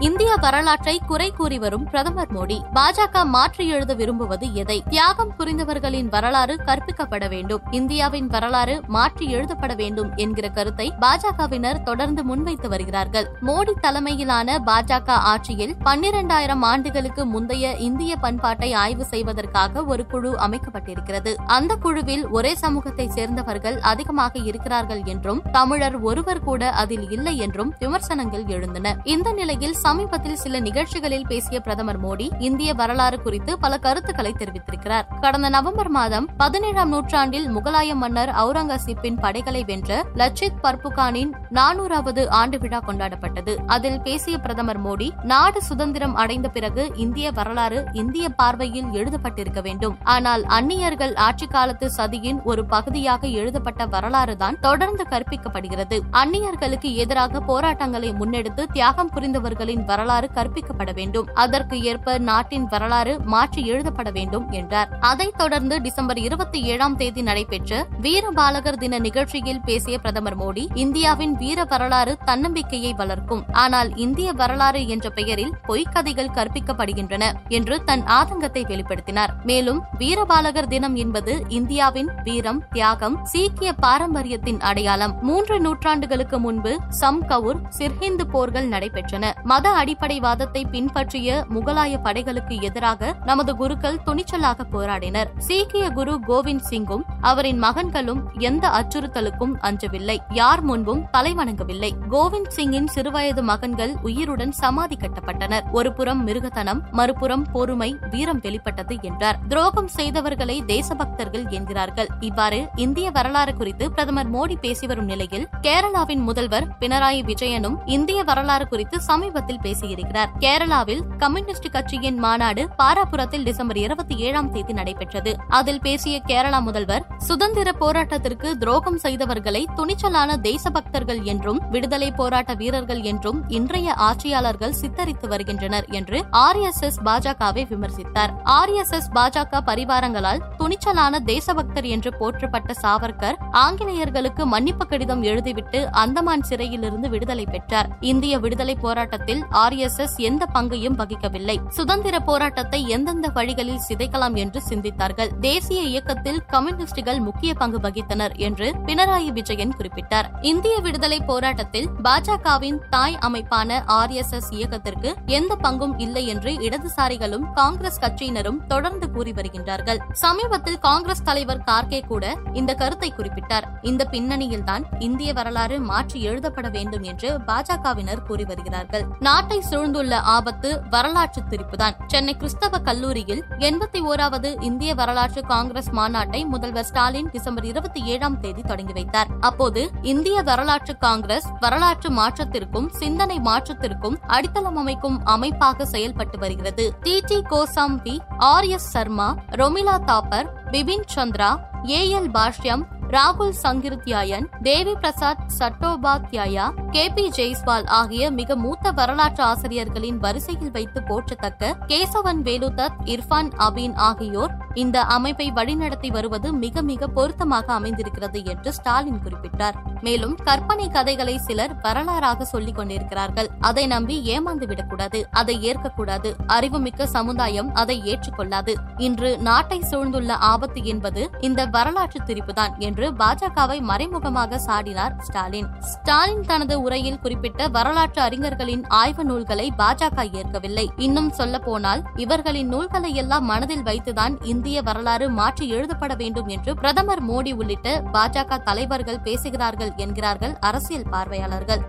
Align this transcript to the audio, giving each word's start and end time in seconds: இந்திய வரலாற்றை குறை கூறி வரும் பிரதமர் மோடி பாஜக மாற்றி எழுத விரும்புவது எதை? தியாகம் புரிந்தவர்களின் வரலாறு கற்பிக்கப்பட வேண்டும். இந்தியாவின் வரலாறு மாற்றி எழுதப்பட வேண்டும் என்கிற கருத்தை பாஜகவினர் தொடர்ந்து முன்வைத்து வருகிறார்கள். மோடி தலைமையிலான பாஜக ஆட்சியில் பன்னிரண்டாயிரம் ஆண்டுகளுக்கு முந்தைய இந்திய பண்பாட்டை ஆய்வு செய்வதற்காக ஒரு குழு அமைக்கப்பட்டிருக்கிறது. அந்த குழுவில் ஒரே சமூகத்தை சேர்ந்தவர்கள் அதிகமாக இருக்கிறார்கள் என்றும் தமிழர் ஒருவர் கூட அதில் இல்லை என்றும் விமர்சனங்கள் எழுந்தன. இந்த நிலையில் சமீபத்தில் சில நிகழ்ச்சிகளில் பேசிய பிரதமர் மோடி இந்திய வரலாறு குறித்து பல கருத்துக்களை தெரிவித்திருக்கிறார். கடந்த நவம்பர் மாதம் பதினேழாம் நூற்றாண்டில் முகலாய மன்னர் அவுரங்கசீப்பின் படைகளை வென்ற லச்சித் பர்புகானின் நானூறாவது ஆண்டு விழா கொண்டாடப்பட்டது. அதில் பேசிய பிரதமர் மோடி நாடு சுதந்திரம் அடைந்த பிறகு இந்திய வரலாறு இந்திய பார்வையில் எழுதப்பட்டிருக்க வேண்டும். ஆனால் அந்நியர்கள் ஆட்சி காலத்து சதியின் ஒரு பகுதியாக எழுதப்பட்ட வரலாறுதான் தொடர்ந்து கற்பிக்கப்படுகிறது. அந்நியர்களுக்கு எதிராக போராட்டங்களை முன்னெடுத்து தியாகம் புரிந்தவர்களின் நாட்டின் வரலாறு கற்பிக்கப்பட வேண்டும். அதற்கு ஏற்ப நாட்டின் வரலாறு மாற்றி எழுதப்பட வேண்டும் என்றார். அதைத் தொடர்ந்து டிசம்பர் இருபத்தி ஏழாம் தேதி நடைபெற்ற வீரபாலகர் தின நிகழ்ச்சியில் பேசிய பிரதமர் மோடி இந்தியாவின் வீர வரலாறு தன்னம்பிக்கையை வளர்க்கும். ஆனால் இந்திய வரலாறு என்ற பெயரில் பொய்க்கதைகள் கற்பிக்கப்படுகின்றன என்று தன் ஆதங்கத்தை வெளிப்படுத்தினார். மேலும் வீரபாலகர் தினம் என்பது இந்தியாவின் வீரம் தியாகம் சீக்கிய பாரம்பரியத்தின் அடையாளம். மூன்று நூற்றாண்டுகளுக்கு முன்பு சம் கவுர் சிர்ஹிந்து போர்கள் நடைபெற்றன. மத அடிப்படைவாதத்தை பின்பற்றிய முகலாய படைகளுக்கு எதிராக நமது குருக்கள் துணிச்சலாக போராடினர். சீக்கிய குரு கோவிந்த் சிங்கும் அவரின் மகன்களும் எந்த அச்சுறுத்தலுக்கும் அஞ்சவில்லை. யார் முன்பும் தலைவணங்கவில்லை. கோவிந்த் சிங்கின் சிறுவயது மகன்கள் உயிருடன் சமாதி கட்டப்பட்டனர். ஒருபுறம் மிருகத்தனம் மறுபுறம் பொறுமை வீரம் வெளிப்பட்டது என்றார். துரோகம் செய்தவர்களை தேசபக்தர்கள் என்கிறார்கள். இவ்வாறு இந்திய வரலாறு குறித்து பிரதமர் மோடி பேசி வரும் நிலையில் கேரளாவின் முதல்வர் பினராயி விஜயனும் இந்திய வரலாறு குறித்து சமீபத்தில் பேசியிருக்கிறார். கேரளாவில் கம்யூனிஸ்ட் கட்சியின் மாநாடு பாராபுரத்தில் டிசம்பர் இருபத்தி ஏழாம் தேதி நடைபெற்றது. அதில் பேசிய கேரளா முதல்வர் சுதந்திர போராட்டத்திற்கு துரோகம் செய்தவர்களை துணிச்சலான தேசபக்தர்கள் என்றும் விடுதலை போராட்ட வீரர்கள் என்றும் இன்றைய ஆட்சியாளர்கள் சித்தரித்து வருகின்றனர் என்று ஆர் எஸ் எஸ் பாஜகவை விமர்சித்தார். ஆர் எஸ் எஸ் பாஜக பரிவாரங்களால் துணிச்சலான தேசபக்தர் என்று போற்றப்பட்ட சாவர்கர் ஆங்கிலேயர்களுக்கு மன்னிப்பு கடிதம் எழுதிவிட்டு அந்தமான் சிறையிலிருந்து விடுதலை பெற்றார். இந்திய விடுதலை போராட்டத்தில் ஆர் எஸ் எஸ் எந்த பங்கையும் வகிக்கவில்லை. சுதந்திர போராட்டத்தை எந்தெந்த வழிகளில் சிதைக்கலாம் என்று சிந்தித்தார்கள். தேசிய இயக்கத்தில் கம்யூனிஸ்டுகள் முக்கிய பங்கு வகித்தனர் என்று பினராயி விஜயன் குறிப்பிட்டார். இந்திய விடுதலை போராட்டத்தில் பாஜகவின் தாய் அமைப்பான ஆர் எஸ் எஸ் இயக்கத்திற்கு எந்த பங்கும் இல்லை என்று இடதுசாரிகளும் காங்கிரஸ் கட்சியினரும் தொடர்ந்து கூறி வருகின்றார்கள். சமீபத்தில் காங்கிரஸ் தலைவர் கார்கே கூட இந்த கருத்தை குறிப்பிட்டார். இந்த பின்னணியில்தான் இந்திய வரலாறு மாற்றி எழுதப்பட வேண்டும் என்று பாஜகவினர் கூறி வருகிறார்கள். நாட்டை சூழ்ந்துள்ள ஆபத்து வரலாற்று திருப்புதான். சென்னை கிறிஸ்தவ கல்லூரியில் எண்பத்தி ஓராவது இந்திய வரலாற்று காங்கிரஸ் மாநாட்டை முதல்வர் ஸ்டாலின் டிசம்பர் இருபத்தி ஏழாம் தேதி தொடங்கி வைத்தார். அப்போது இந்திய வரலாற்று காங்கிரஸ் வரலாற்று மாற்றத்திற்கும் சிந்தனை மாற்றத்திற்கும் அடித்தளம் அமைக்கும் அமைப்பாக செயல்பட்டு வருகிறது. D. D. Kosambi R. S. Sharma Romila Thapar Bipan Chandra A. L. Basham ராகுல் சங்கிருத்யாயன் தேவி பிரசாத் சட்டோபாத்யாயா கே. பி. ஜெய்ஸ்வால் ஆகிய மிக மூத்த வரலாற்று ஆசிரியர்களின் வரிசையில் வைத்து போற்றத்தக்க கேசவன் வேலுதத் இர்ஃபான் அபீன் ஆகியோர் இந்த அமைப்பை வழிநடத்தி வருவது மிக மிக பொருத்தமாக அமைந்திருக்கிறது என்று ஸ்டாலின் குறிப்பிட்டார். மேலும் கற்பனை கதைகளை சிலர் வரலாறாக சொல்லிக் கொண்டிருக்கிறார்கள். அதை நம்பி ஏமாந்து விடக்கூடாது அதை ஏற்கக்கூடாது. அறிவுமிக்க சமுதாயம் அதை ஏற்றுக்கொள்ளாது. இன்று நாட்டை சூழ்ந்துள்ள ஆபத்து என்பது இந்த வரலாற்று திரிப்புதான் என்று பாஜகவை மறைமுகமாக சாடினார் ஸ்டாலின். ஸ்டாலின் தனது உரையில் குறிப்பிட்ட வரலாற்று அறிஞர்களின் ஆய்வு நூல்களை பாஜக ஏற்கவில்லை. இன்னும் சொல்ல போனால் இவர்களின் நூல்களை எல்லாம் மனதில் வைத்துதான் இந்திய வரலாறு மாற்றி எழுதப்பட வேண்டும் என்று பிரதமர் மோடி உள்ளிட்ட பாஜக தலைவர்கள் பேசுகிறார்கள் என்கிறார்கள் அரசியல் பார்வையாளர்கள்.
இந்திய 0.00 0.34
வரலாற்றை 0.36 1.00
குறை 1.06 1.30
கூறி 1.30 1.58
வரும் 1.58 1.84
பிரதமர் 1.84 2.32
மோடி 2.32 2.56
பாஜக 2.74 3.24
மாற்றி 3.24 3.68
எழுத 3.68 3.94
விரும்புவது 3.94 4.52
எதை? 4.54 4.82
தியாகம் 4.88 5.32
புரிந்தவர்களின் 5.38 6.08
வரலாறு 6.08 6.54
கற்பிக்கப்பட 6.56 7.28
வேண்டும். 7.28 7.62
இந்தியாவின் 7.70 8.26
வரலாறு 8.26 8.82
மாற்றி 8.86 9.26
எழுதப்பட 9.32 9.74
வேண்டும் 9.74 10.10
என்கிற 10.16 10.48
கருத்தை 10.48 10.92
பாஜகவினர் 11.00 11.82
தொடர்ந்து 11.82 12.24
முன்வைத்து 12.24 12.68
வருகிறார்கள். 12.68 13.28
மோடி 13.40 13.74
தலைமையிலான 13.80 14.58
பாஜக 14.66 15.08
ஆட்சியில் 15.08 15.76
பன்னிரண்டாயிரம் 15.84 16.62
ஆண்டுகளுக்கு 16.62 17.24
முந்தைய 17.26 17.76
இந்திய 17.76 18.16
பண்பாட்டை 18.16 18.72
ஆய்வு 18.72 19.04
செய்வதற்காக 19.04 19.84
ஒரு 19.84 20.06
குழு 20.06 20.38
அமைக்கப்பட்டிருக்கிறது. 20.38 21.34
அந்த 21.46 21.74
குழுவில் 21.76 22.28
ஒரே 22.28 22.54
சமூகத்தை 22.54 23.08
சேர்ந்தவர்கள் 23.08 23.80
அதிகமாக 23.80 24.38
இருக்கிறார்கள் 24.38 25.02
என்றும் 25.04 25.42
தமிழர் 25.52 26.00
ஒருவர் 26.00 26.42
கூட 26.42 26.70
அதில் 26.70 27.10
இல்லை 27.10 27.36
என்றும் 27.36 27.74
விமர்சனங்கள் 27.78 28.46
எழுந்தன. 28.46 28.96
இந்த 29.02 29.32
நிலையில் 29.32 29.84
சமீபத்தில் 29.86 30.36
சில 30.36 30.58
நிகழ்ச்சிகளில் 30.60 31.26
பேசிய 31.26 31.60
பிரதமர் 31.60 32.00
மோடி 32.04 32.26
இந்திய 32.38 32.74
வரலாறு 32.74 33.22
குறித்து 33.22 33.58
பல 33.58 33.78
கருத்துக்களை 33.78 34.34
தெரிவித்திருக்கிறார். 34.38 35.06
கடந்த 35.20 35.48
நவம்பர் 35.48 35.90
மாதம் 35.90 36.26
பதினேழாம் 36.36 36.88
நூற்றாண்டில் 36.88 37.46
முகலாய 37.56 37.94
மன்னர் 37.94 38.28
அவுரங்கசீப்பின் 38.28 39.18
படைகளை 39.20 39.64
வென்ற 39.64 40.04
லச்சித் 40.14 40.58
பர்புகானின் 40.62 41.30
நானூறாவது 41.54 42.28
ஆண்டு 42.28 42.58
விழா 42.58 42.80
கொண்டாடப்பட்டது. 42.86 43.54
அதில் 43.66 44.00
பேசிய 44.00 44.38
பிரதமர் 44.38 44.80
மோடி 44.84 45.08
நாடு 45.22 45.62
சுதந்திரம் 45.62 46.14
அடைந்த 46.14 46.48
பிறகு 46.48 46.92
இந்திய 46.94 47.30
வரலாறு 47.30 47.84
இந்திய 47.92 48.28
பார்வையில் 48.28 48.90
எழுதப்பட்டிருக்க 48.92 49.62
வேண்டும். 49.62 49.96
ஆனால் 50.02 50.44
அந்நியர்கள் 50.58 51.14
ஆட்சி 51.28 51.46
காலத்து 51.46 51.92
சதியின் 51.96 52.42
ஒரு 52.42 52.64
பகுதியாக 52.64 53.26
எழுதப்பட்ட 53.26 53.86
வரலாறுதான் 53.86 54.60
தொடர்ந்து 54.60 55.06
கற்பிக்கப்படுகிறது. 55.10 55.98
அந்நியர்களுக்கு 56.12 56.90
எதிராக 56.94 57.40
போராட்டங்களை 57.40 58.12
முன்னெடுத்து 58.12 58.64
தியாகம் 58.72 59.10
புரிந்தவர்களின் 59.14 59.74
நாட்டின் 59.76 59.92
வரலாறு 59.92 60.28
கற்பிக்கப்பட 60.34 60.90
வேண்டும். 60.94 61.26
அதற்கு 61.34 61.76
ஏற்ப 61.82 62.18
நாட்டின் 62.18 62.66
வரலாறு 62.66 63.12
மாற்றி 63.24 63.62
எழுதப்பட 63.66 64.10
வேண்டும் 64.10 64.46
என்றார். 64.50 64.88
அதைத் 65.00 65.36
தொடர்ந்து 65.36 65.74
டிசம்பர் 65.80 66.18
இருபத்தி 66.18 66.58
ஏழாம் 66.62 66.96
தேதி 66.96 67.22
நடைபெற்ற 67.22 67.86
வீரபாலகர் 68.02 68.78
தின 68.78 68.98
நிகழ்ச்சியில் 68.98 69.60
பேசிய 69.60 69.96
பிரதமர் 69.98 70.38
மோடி 70.38 70.64
இந்தியாவின் 70.74 71.34
வீர 71.34 71.64
வரலாறு 71.64 72.12
தன்னம்பிக்கையை 72.24 72.92
வளர்க்கும். 72.92 73.42
ஆனால் 73.52 73.90
இந்திய 73.96 74.32
வரலாறு 74.32 74.82
என்ற 74.88 75.10
பெயரில் 75.10 75.52
பொய்க்கதைகள் 75.68 76.32
கற்பிக்கப்படுகின்றன 76.38 77.24
என்று 77.48 77.76
தன் 77.84 78.04
ஆதங்கத்தை 78.18 78.64
வெளிப்படுத்தினார். 78.72 79.34
மேலும் 79.44 79.82
வீரபாலகர் 79.98 80.70
தினம் 80.74 80.94
என்பது 80.94 81.34
இந்தியாவின் 81.48 82.10
வீரம் 82.24 82.62
தியாகம் 82.72 83.18
சீக்கிய 83.24 83.72
பாரம்பரியத்தின் 83.72 84.60
அடையாளம். 84.60 85.16
மூன்று 85.22 85.58
நூற்றாண்டுகளுக்கு 85.60 86.38
முன்பு 86.38 86.74
சம் 86.88 87.22
கவுர் 87.26 87.62
சிர்ஹிந்து 87.78 88.24
போர்கள் 88.34 88.68
நடைபெற்றன. 88.68 89.24
மத 89.42 89.64
அடிப்படைவாதத்தை 89.74 90.64
பின்பற்றிய 90.70 91.44
முகலாய 91.50 91.98
படைகளுக்கு 92.04 92.60
எதிராக 92.60 93.16
நமது 93.24 93.56
குருக்கள் 93.56 94.00
துணிச்சலாக 94.06 94.66
போராடினர். 94.72 95.28
சீக்கிய 95.38 95.90
குரு 95.90 96.20
கோவிந்த் 96.28 96.66
சிங்கும் 96.70 97.02
அவரின் 97.20 97.62
மகன்களும் 97.62 98.22
எந்த 98.38 98.68
அச்சுறுத்தலுக்கும் 98.68 99.54
அஞ்சவில்லை. 99.62 100.18
யார் 100.30 100.60
முன்பும் 100.60 101.04
தலைவணங்கவில்லை. 101.12 101.90
கோவிந்த் 102.10 102.48
சிங்கின் 102.48 102.88
சிறுவயது 102.94 103.42
மகன்கள் 103.42 103.94
உயிருடன் 104.02 104.52
சமாதி 104.52 104.96
கட்டப்பட்டனர். 104.96 105.70
ஒருபுறம் 105.72 106.26
மிருகத்தனம் 106.26 106.82
மறுபுறம் 106.90 107.46
பொறுமை 107.52 107.96
வீரம் 108.10 108.38
வெளிப்பட்டது 108.42 108.98
என்றார். 109.02 109.38
துரோகம் 109.48 109.88
செய்தவர்களை 109.96 110.64
தேசபக்தர்கள் 110.64 111.46
என்கிறார்கள். 111.48 112.08
இவ்வாறு 112.20 112.68
இந்திய 112.74 113.10
வரலாறு 113.10 113.54
குறித்து 113.54 113.90
பிரதமர் 113.90 114.32
மோடி 114.32 114.54
பேசி 114.60 114.86
வரும் 114.86 115.04
நிலையில் 115.04 115.48
கேரளாவின் 115.62 116.22
முதல்வர் 116.22 116.68
பினராயி 116.80 117.24
விஜயனும் 117.24 117.86
இந்திய 117.86 118.22
வரலாறு 118.22 118.68
குறித்து 118.68 119.00
சமீபத்தில் 119.00 119.55
பேசியிருக்கிறார். 119.62 120.30
கேரளாவில் 120.38 121.02
கம்யூனிஸ்ட் 121.18 121.70
கட்சியின் 121.70 122.18
மாநாடு 122.18 122.68
பாராபுரத்தில் 122.78 123.42
டிசம்பர் 123.42 123.76
இருபத்தி 123.76 124.16
ஏழாம் 124.16 124.52
தேதி 124.52 124.72
நடைபெற்றது. 124.72 125.36
அதில் 125.48 125.80
பேசிய 125.80 126.20
கேரளா 126.26 126.60
முதல்வர் 126.60 127.06
சுதந்திர 127.18 127.72
போராட்டத்திற்கு 127.80 128.58
துரோகம் 128.58 128.98
செய்தவர்களை 129.02 129.64
துணிச்சலான 129.74 130.36
தேசபக்தர்கள் 130.36 131.22
என்றும் 131.22 131.60
விடுதலை 131.70 132.12
போராட்ட 132.12 132.54
வீரர்கள் 132.54 133.00
என்றும் 133.00 133.44
இன்றைய 133.48 133.94
ஆட்சியாளர்கள் 133.94 134.72
சித்தரித்து 134.72 135.28
வருகின்றனர் 135.28 135.84
என்று 135.88 136.24
ஆர் 136.30 136.56
எஸ் 136.56 136.82
எஸ் 136.82 137.00
பாஜகவை 137.00 137.64
விமர்சித்தார். 137.72 138.32
ஆர் 138.42 138.68
எஸ் 138.68 138.90
எஸ் 138.90 139.10
பாஜக 139.14 139.60
பரிவாரங்களால் 139.66 140.42
துணிச்சலான 140.58 141.18
தேசபக்தர் 141.24 141.84
என்று 141.84 142.12
போற்றப்பட்ட 142.18 142.74
சாவர்கர் 142.82 143.36
ஆங்கிலேயர்களுக்கு 143.50 144.46
மன்னிப்பு 144.46 144.86
கடிதம் 144.86 145.22
எழுதிவிட்டு 145.22 145.84
அந்தமான் 145.90 146.42
சிறையிலிருந்து 146.42 147.08
விடுதலை 147.08 147.44
பெற்றார். 147.44 147.88
இந்திய 148.00 148.38
விடுதலை 148.38 148.74
போராட்டத்தில் 148.74 149.45
ஆர் 149.50 149.76
எஸ் 149.76 149.98
எஸ் 149.98 150.16
எந்த 150.16 150.46
பங்கையும் 150.46 150.98
வகிக்கவில்லை. 150.98 151.56
சுதந்திர 151.68 152.20
போராட்டத்தை 152.20 152.88
எந்தெந்த 152.88 153.28
வழிகளில் 153.28 153.80
சிதைக்கலாம் 153.88 154.34
என்று 154.34 154.62
சிந்தித்தார்கள். 154.68 155.30
தேசிய 155.40 155.82
இயக்கத்தில் 155.82 156.42
கம்யூனிஸ்டுகள் 156.46 157.20
முக்கிய 157.20 157.54
பங்கு 157.54 157.78
வகித்தனர் 157.78 158.36
என்று 158.36 158.72
பினராயி 158.86 159.32
விஜயன் 159.32 159.74
குறிப்பிட்டார். 159.78 160.28
இந்திய 160.40 160.78
விடுதலை 160.78 161.20
போராட்டத்தில் 161.20 161.88
பாஜகவின் 162.02 162.78
தாய் 162.90 163.18
அமைப்பான 163.20 163.82
ஆர் 163.86 164.10
எஸ் 164.10 164.32
எஸ் 164.32 164.50
இயக்கத்திற்கு 164.50 165.14
எந்த 165.26 165.56
பங்கும் 165.62 165.98
இல்லை 165.98 166.26
என்று 166.26 166.52
இடதுசாரிகளும் 166.52 167.52
காங்கிரஸ் 167.52 168.00
கட்சியினரும் 168.00 168.66
தொடர்ந்து 168.66 169.10
கூறி 169.10 169.32
வருகின்றார்கள். 169.32 169.98
சமீபத்தில் 170.12 170.78
காங்கிரஸ் 170.78 171.22
தலைவர் 171.22 171.64
கார்கே 171.66 172.06
கூட 172.06 172.36
இந்த 172.52 172.74
கருத்தை 172.74 173.12
குறிப்பிட்டார். 173.16 173.66
இந்த 173.82 174.08
பின்னணியில்தான் 174.10 174.84
இந்திய 174.98 175.32
வரலாறு 175.32 175.80
மாற்றி 175.80 176.22
எழுதப்பட 176.22 176.68
வேண்டும் 176.68 177.02
என்று 177.02 177.38
பாஜகவினர் 177.46 178.22
கூறி 178.22 178.44
வருகிறார்கள். 178.44 179.04
நாட்டை 179.36 179.60
சூழ்ந்துள்ள 179.60 180.20
ஆபத்து 180.20 180.82
வரலாற்று 180.90 181.42
திருப்புதான். 181.50 181.96
சென்னை 182.06 182.36
கிறிஸ்தவ 182.36 182.78
கல்லூரியில் 182.78 183.44
எண்பத்தி 183.58 183.96
ஓராவது 183.96 184.62
இந்திய 184.62 184.94
வரலாற்று 184.94 185.42
காங்கிரஸ் 185.42 185.90
மாநாட்டை 185.90 186.46
முதல்வர் 186.46 186.84
ஸ்டாலின் 186.84 187.28
டிசம்பர் 187.32 187.64
இருபத்தி 187.64 188.02
ஏழாம் 188.02 188.40
தேதி 188.40 188.62
தொடங்கி 188.62 188.92
வைத்தார். 188.92 189.26
அப்போது 189.40 189.90
இந்திய 190.02 190.42
வரலாற்று 190.42 190.98
காங்கிரஸ் 190.98 191.44
வரலாற்று 191.60 192.10
மாற்றத்திற்கும் 192.10 192.88
சிந்தனை 192.88 193.38
மாற்றத்திற்கும் 193.38 194.16
அடித்தளம் 194.26 194.76
அமைக்கும் 194.76 195.24
அமைப்பாக 195.24 195.86
செயல்பட்டு 195.86 196.38
வருகிறது. 196.38 196.94
D. 197.00 197.20
D. 197.20 197.36
Kosambi 197.36 198.18
R. 198.38 198.64
S. 198.64 198.90
Sharma 198.90 199.34
Romila 199.50 199.98
Thapar 200.06 200.46
Bipan 200.70 201.04
Chandra 201.14 201.58
A. 201.88 202.20
L. 202.20 202.28
Basham 202.34 202.94
ராகுல் 203.08 203.52
சங்கிருத்யாயன் 203.62 204.46
தேவி 204.62 204.94
பிரசாத் 204.94 205.50
சட்டோபாத்யாயா 205.58 206.85
கே. 206.96 207.08
பி. 207.08 207.28
ஜெய்ஸ்வால் 207.28 207.86
ஆகிய 207.86 208.30
மிக 208.30 208.56
மூத்த 208.56 208.90
வரலாற்று 208.90 209.42
ஆசிரியர்களின் 209.44 210.18
வரிசையில் 210.18 210.70
வைத்து 210.70 211.00
போற்றத்தக்க 211.00 211.72
கேசவன் 211.86 212.40
வேலுதத் 212.42 212.96
இர்ஃபான் 213.04 213.50
அபீன் 213.58 213.94
ஆகியோர் 213.94 214.64
இந்த 214.74 215.00
அமைப்பை 215.00 215.52
வழிநடத்தி 215.54 216.10
வருவது 216.10 216.52
மிக 216.52 216.82
மிக 216.82 217.06
பொருத்தமாக 217.06 217.72
அமைந்திருக்கிறது 217.72 218.44
என்று 218.44 218.72
ஸ்டாலின் 218.72 219.20
குறிப்பிட்டார். 219.24 219.74
மேலும் 220.00 220.34
கற்பனை 220.34 220.88
கதைகளை 220.88 221.38
சிலர் 221.38 221.78
வரலாறாக 221.78 222.42
சொல்லிக் 222.42 222.74
கொண்டிருக்கிறார்கள். 222.74 223.48
அதை 223.60 223.86
நம்பி 223.86 224.38
ஏமாந்து 224.38 224.66
விடக்கூடாது 224.66 225.26
அதை 225.30 225.62
ஏற்கக்கூடாது. 225.62 226.34
அறிவுமிக்க 226.46 227.06
சமுதாயம் 227.06 227.74
அதை 227.74 228.02
ஏற்றுக்கொள்ளாது. 228.04 228.74
இன்று 228.96 229.38
நாட்டை 229.38 229.80
சூழ்ந்துள்ள 229.80 230.36
ஆபத்து 230.36 230.84
என்பது 230.84 231.30
இந்த 231.40 231.64
வரலாற்று 231.64 232.20
திரிப்புதான் 232.22 232.78
என்று 232.78 233.12
பாஜகவை 233.12 233.80
மறைமுகமாக 233.80 234.60
சாடினார் 234.66 235.18
ஸ்டாலின். 235.18 235.66
ஸ்டாலின் 235.80 236.44
தனது 236.46 236.84
உரையில் 236.86 237.20
குறிப்பிட்ட 237.24 237.68
வரலாற்று 237.76 238.20
அறிஞர்களின் 238.26 238.84
ஆய்வு 239.00 239.24
நூல்களை 239.24 239.66
பாஜக 239.78 240.24
ஏற்கவில்லை. 240.40 240.86
இன்னும் 241.06 241.30
சொல்ல 241.30 241.58
போனால் 241.68 242.02
இவர்களின் 242.24 242.70
நூல்களை 242.74 243.12
எல்லாம் 243.22 243.48
மனதில் 243.52 243.86
வைத்துதான் 243.88 244.36
இந்திய 244.52 244.82
வரலாறு 244.88 245.28
மாற்றி 245.40 245.66
எழுதப்பட 245.76 246.14
வேண்டும் 246.22 246.50
என்று 246.56 246.74
பிரதமர் 246.82 247.24
மோடி 247.30 247.54
உள்ளிட்ட 247.60 247.88
பாஜக 248.16 248.62
தலைவர்கள் 248.68 249.24
பேசுகிறார்கள் 249.28 249.92
என்கிறார்கள் 250.04 250.56
அரசியல் 250.60 251.10
பார்வையாளர்கள். 251.14 251.82